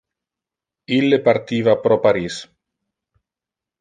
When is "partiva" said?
1.27-1.77